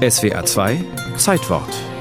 SWA 0.00 0.42
2 0.42 0.78
Zeitwort 1.16 1.99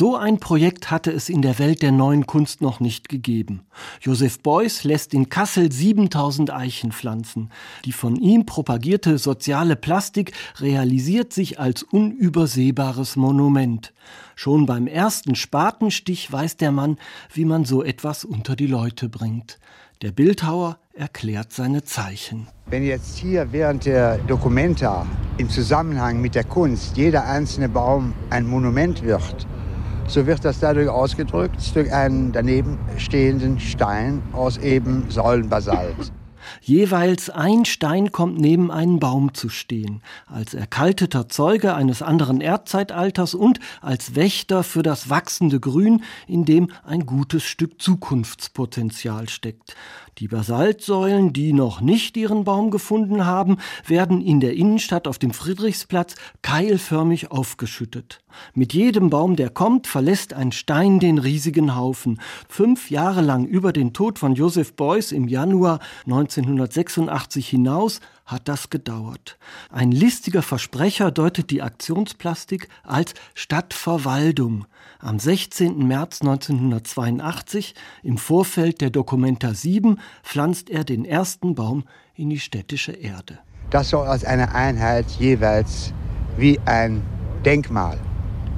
So 0.00 0.16
ein 0.16 0.40
Projekt 0.40 0.90
hatte 0.90 1.10
es 1.10 1.28
in 1.28 1.42
der 1.42 1.58
Welt 1.58 1.82
der 1.82 1.92
neuen 1.92 2.26
Kunst 2.26 2.62
noch 2.62 2.80
nicht 2.80 3.10
gegeben. 3.10 3.66
Joseph 4.00 4.40
Beuys 4.40 4.82
lässt 4.82 5.12
in 5.12 5.28
Kassel 5.28 5.70
7000 5.70 6.50
Eichen 6.50 6.90
pflanzen. 6.90 7.50
Die 7.84 7.92
von 7.92 8.16
ihm 8.16 8.46
propagierte 8.46 9.18
soziale 9.18 9.76
Plastik 9.76 10.32
realisiert 10.58 11.34
sich 11.34 11.60
als 11.60 11.82
unübersehbares 11.82 13.16
Monument. 13.16 13.92
Schon 14.36 14.64
beim 14.64 14.86
ersten 14.86 15.34
Spatenstich 15.34 16.32
weiß 16.32 16.56
der 16.56 16.72
Mann, 16.72 16.96
wie 17.34 17.44
man 17.44 17.66
so 17.66 17.84
etwas 17.84 18.24
unter 18.24 18.56
die 18.56 18.68
Leute 18.68 19.10
bringt. 19.10 19.58
Der 20.00 20.12
Bildhauer 20.12 20.78
erklärt 20.94 21.52
seine 21.52 21.84
Zeichen. 21.84 22.48
Wenn 22.70 22.84
jetzt 22.84 23.18
hier 23.18 23.52
während 23.52 23.84
der 23.84 24.16
Dokumenta 24.16 25.06
im 25.36 25.50
Zusammenhang 25.50 26.22
mit 26.22 26.34
der 26.34 26.44
Kunst 26.44 26.96
jeder 26.96 27.26
einzelne 27.26 27.68
Baum 27.68 28.14
ein 28.30 28.46
Monument 28.46 29.02
wird, 29.02 29.46
so 30.10 30.26
wird 30.26 30.44
das 30.44 30.58
dadurch 30.58 30.88
ausgedrückt 30.88 31.74
durch 31.74 31.92
einen 31.92 32.32
daneben 32.32 32.78
stehenden 32.98 33.60
Stein 33.60 34.22
aus 34.32 34.58
eben 34.58 35.10
Säulenbasalt. 35.10 36.12
Jeweils 36.60 37.30
ein 37.30 37.64
Stein 37.64 38.12
kommt 38.12 38.38
neben 38.38 38.70
einen 38.70 39.00
Baum 39.00 39.34
zu 39.34 39.48
stehen, 39.48 40.02
als 40.26 40.54
erkalteter 40.54 41.28
Zeuge 41.28 41.74
eines 41.74 42.02
anderen 42.02 42.40
Erdzeitalters 42.40 43.34
und 43.34 43.60
als 43.80 44.14
Wächter 44.14 44.62
für 44.62 44.82
das 44.82 45.10
wachsende 45.10 45.60
Grün, 45.60 46.02
in 46.26 46.44
dem 46.44 46.70
ein 46.84 47.06
gutes 47.06 47.44
Stück 47.44 47.80
Zukunftspotenzial 47.80 49.28
steckt. 49.28 49.74
Die 50.18 50.28
Basaltsäulen, 50.28 51.32
die 51.32 51.54
noch 51.54 51.80
nicht 51.80 52.16
ihren 52.16 52.44
Baum 52.44 52.70
gefunden 52.70 53.24
haben, 53.24 53.56
werden 53.86 54.20
in 54.20 54.40
der 54.40 54.54
Innenstadt 54.54 55.08
auf 55.08 55.18
dem 55.18 55.32
Friedrichsplatz 55.32 56.14
keilförmig 56.42 57.30
aufgeschüttet. 57.30 58.20
Mit 58.54 58.74
jedem 58.74 59.08
Baum, 59.08 59.36
der 59.36 59.50
kommt, 59.50 59.86
verlässt 59.86 60.34
ein 60.34 60.52
Stein 60.52 61.00
den 61.00 61.18
riesigen 61.18 61.74
Haufen. 61.74 62.20
Fünf 62.48 62.90
Jahre 62.90 63.22
lang 63.22 63.46
über 63.46 63.72
den 63.72 63.92
Tod 63.92 64.18
von 64.18 64.34
Joseph 64.34 64.74
Beuys 64.74 65.10
im 65.12 65.26
Januar 65.26 65.80
1986 66.38 67.48
hinaus 67.48 68.00
hat 68.24 68.48
das 68.48 68.70
gedauert. 68.70 69.38
Ein 69.70 69.90
listiger 69.90 70.42
Versprecher 70.42 71.10
deutet 71.10 71.50
die 71.50 71.62
Aktionsplastik 71.62 72.68
als 72.84 73.14
Stadtverwaltung. 73.34 74.66
Am 75.00 75.18
16. 75.18 75.86
März 75.86 76.20
1982, 76.20 77.74
im 78.02 78.18
Vorfeld 78.18 78.80
der 78.80 78.90
Dokumenta 78.90 79.54
7, 79.54 79.98
pflanzt 80.22 80.70
er 80.70 80.84
den 80.84 81.04
ersten 81.04 81.54
Baum 81.54 81.84
in 82.14 82.30
die 82.30 82.40
städtische 82.40 82.92
Erde. 82.92 83.38
Das 83.70 83.90
soll 83.90 84.06
als 84.06 84.24
eine 84.24 84.54
Einheit 84.54 85.06
jeweils 85.18 85.92
wie 86.36 86.58
ein 86.66 87.02
Denkmal 87.44 87.98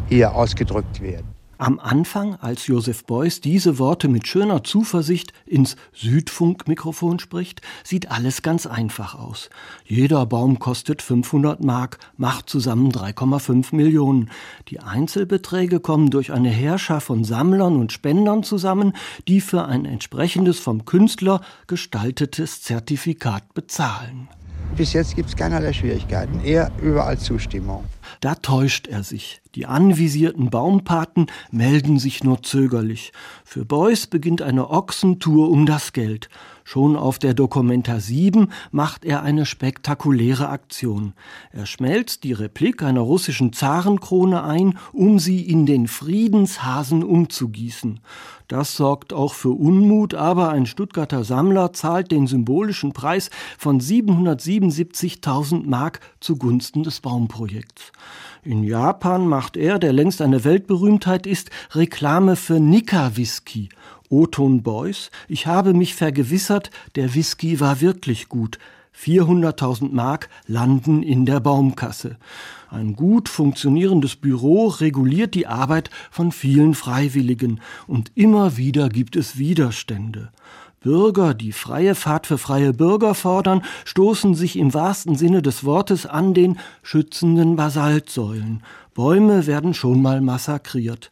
hier 0.08 0.34
ausgedrückt 0.34 1.00
werden. 1.00 1.31
Am 1.62 1.78
Anfang, 1.78 2.34
als 2.40 2.66
Joseph 2.66 3.04
Beuys 3.04 3.40
diese 3.40 3.78
Worte 3.78 4.08
mit 4.08 4.26
schöner 4.26 4.64
Zuversicht 4.64 5.32
ins 5.46 5.76
Südfunkmikrofon 5.92 7.20
spricht, 7.20 7.60
sieht 7.84 8.10
alles 8.10 8.42
ganz 8.42 8.66
einfach 8.66 9.14
aus. 9.14 9.48
Jeder 9.84 10.26
Baum 10.26 10.58
kostet 10.58 11.02
500 11.02 11.62
Mark, 11.62 11.98
macht 12.16 12.50
zusammen 12.50 12.90
3,5 12.90 13.76
Millionen. 13.76 14.28
Die 14.70 14.80
Einzelbeträge 14.80 15.78
kommen 15.78 16.10
durch 16.10 16.32
eine 16.32 16.50
Herrscher 16.50 17.00
von 17.00 17.22
Sammlern 17.22 17.76
und 17.76 17.92
Spendern 17.92 18.42
zusammen, 18.42 18.92
die 19.28 19.40
für 19.40 19.64
ein 19.64 19.84
entsprechendes 19.84 20.58
vom 20.58 20.84
Künstler 20.84 21.42
gestaltetes 21.68 22.60
Zertifikat 22.62 23.54
bezahlen. 23.54 24.26
Bis 24.76 24.94
jetzt 24.94 25.14
gibt 25.14 25.28
es 25.28 25.36
keinerlei 25.36 25.72
Schwierigkeiten, 25.72 26.40
eher 26.42 26.72
überall 26.82 27.18
Zustimmung. 27.18 27.84
Da 28.20 28.34
täuscht 28.34 28.86
er 28.86 29.02
sich. 29.02 29.40
Die 29.54 29.66
anvisierten 29.66 30.48
Baumpaten 30.48 31.26
melden 31.50 31.98
sich 31.98 32.24
nur 32.24 32.42
zögerlich. 32.42 33.12
Für 33.44 33.66
Beuys 33.66 34.06
beginnt 34.06 34.40
eine 34.40 34.70
Ochsentour 34.70 35.50
um 35.50 35.66
das 35.66 35.92
Geld. 35.92 36.30
Schon 36.64 36.96
auf 36.96 37.18
der 37.18 37.34
Dokumenta 37.34 38.00
7 38.00 38.50
macht 38.70 39.04
er 39.04 39.22
eine 39.22 39.44
spektakuläre 39.44 40.48
Aktion. 40.48 41.12
Er 41.50 41.66
schmelzt 41.66 42.24
die 42.24 42.32
Replik 42.32 42.82
einer 42.82 43.00
russischen 43.00 43.52
Zarenkrone 43.52 44.42
ein, 44.44 44.78
um 44.92 45.18
sie 45.18 45.42
in 45.42 45.66
den 45.66 45.88
Friedenshasen 45.88 47.02
umzugießen. 47.02 48.00
Das 48.48 48.76
sorgt 48.76 49.12
auch 49.12 49.34
für 49.34 49.50
Unmut, 49.50 50.14
aber 50.14 50.50
ein 50.50 50.66
Stuttgarter 50.66 51.24
Sammler 51.24 51.72
zahlt 51.72 52.10
den 52.12 52.26
symbolischen 52.26 52.92
Preis 52.92 53.30
von 53.58 53.80
777.000 53.80 55.66
Mark 55.66 56.00
zugunsten 56.20 56.82
des 56.82 57.00
Baumprojekts. 57.00 57.92
In 58.42 58.64
Japan 58.64 59.28
macht 59.28 59.56
er, 59.56 59.78
der 59.78 59.92
längst 59.92 60.20
eine 60.20 60.44
Weltberühmtheit 60.44 61.26
ist, 61.26 61.50
Reklame 61.74 62.36
für 62.36 62.58
Nika-Whisky. 62.58 63.68
Oton 64.08 64.62
Boys, 64.62 65.10
ich 65.28 65.46
habe 65.46 65.72
mich 65.74 65.94
vergewissert, 65.94 66.70
der 66.96 67.14
Whisky 67.14 67.60
war 67.60 67.80
wirklich 67.80 68.28
gut. 68.28 68.58
400.000 68.98 69.92
Mark 69.92 70.28
landen 70.46 71.02
in 71.02 71.24
der 71.24 71.40
Baumkasse. 71.40 72.18
Ein 72.68 72.94
gut 72.94 73.28
funktionierendes 73.28 74.16
Büro 74.16 74.68
reguliert 74.68 75.34
die 75.34 75.46
Arbeit 75.46 75.90
von 76.10 76.32
vielen 76.32 76.74
Freiwilligen 76.74 77.60
und 77.86 78.12
immer 78.14 78.56
wieder 78.56 78.88
gibt 78.88 79.16
es 79.16 79.38
Widerstände. 79.38 80.30
Bürger, 80.82 81.34
die 81.34 81.52
freie 81.52 81.94
Fahrt 81.94 82.26
für 82.26 82.38
freie 82.38 82.72
Bürger 82.72 83.14
fordern, 83.14 83.62
stoßen 83.84 84.34
sich 84.34 84.58
im 84.58 84.74
wahrsten 84.74 85.16
Sinne 85.16 85.42
des 85.42 85.64
Wortes 85.64 86.06
an 86.06 86.34
den 86.34 86.58
schützenden 86.82 87.56
Basaltsäulen. 87.56 88.62
Bäume 88.94 89.46
werden 89.46 89.72
schon 89.72 90.02
mal 90.02 90.20
massakriert. 90.20 91.10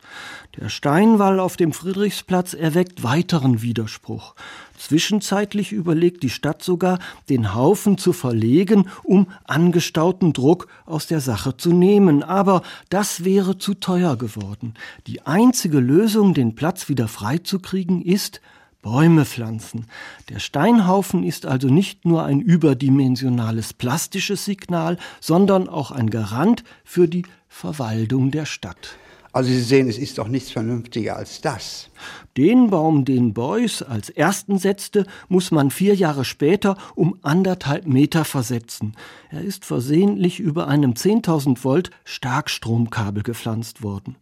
Der 0.58 0.68
Steinwall 0.68 1.40
auf 1.40 1.56
dem 1.56 1.72
Friedrichsplatz 1.72 2.52
erweckt 2.52 3.02
weiteren 3.02 3.62
Widerspruch. 3.62 4.34
Zwischenzeitlich 4.76 5.72
überlegt 5.72 6.22
die 6.22 6.30
Stadt 6.30 6.62
sogar, 6.62 6.98
den 7.30 7.54
Haufen 7.54 7.96
zu 7.96 8.12
verlegen, 8.12 8.88
um 9.02 9.28
angestauten 9.44 10.32
Druck 10.32 10.66
aus 10.84 11.06
der 11.06 11.20
Sache 11.20 11.56
zu 11.56 11.72
nehmen. 11.72 12.22
Aber 12.22 12.62
das 12.90 13.24
wäre 13.24 13.56
zu 13.56 13.74
teuer 13.74 14.16
geworden. 14.16 14.74
Die 15.06 15.22
einzige 15.22 15.80
Lösung, 15.80 16.34
den 16.34 16.54
Platz 16.54 16.88
wieder 16.88 17.08
freizukriegen, 17.08 18.02
ist, 18.02 18.40
Bäume 18.82 19.24
pflanzen. 19.24 19.86
Der 20.30 20.38
Steinhaufen 20.38 21.22
ist 21.22 21.44
also 21.44 21.68
nicht 21.68 22.04
nur 22.04 22.24
ein 22.24 22.40
überdimensionales 22.40 23.74
plastisches 23.74 24.44
Signal, 24.44 24.96
sondern 25.20 25.68
auch 25.68 25.90
ein 25.90 26.08
Garant 26.10 26.64
für 26.84 27.06
die 27.06 27.24
Verwaltung 27.48 28.30
der 28.30 28.46
Stadt. 28.46 28.96
Also 29.32 29.50
Sie 29.50 29.62
sehen, 29.62 29.88
es 29.88 29.98
ist 29.98 30.18
doch 30.18 30.26
nichts 30.26 30.50
vernünftiger 30.50 31.16
als 31.16 31.40
das. 31.40 31.90
Den 32.36 32.70
Baum, 32.70 33.04
den 33.04 33.32
Beuys 33.32 33.82
als 33.82 34.10
ersten 34.10 34.58
setzte, 34.58 35.04
muss 35.28 35.52
man 35.52 35.70
vier 35.70 35.94
Jahre 35.94 36.24
später 36.24 36.76
um 36.96 37.16
anderthalb 37.22 37.86
Meter 37.86 38.24
versetzen. 38.24 38.94
Er 39.30 39.42
ist 39.42 39.64
versehentlich 39.64 40.40
über 40.40 40.66
einem 40.66 40.94
10.000 40.94 41.62
Volt 41.62 41.90
Starkstromkabel 42.04 43.22
gepflanzt 43.22 43.82
worden. 43.82 44.16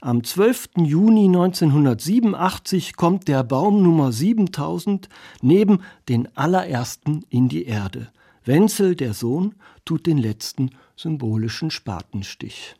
Am 0.00 0.24
12. 0.24 0.70
Juni 0.78 1.26
1987 1.26 2.96
kommt 2.96 3.28
der 3.28 3.44
Baum 3.44 3.82
Nummer 3.82 4.12
7000 4.12 5.08
neben 5.42 5.80
den 6.08 6.28
allerersten 6.36 7.24
in 7.28 7.48
die 7.48 7.64
Erde. 7.64 8.08
Wenzel, 8.44 8.96
der 8.96 9.14
Sohn, 9.14 9.54
tut 9.84 10.06
den 10.06 10.18
letzten 10.18 10.70
symbolischen 10.96 11.70
Spatenstich. 11.70 12.74